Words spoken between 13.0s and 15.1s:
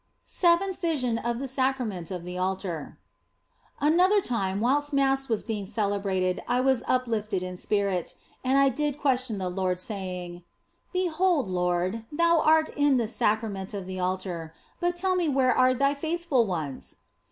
Sacrament of the Altar, but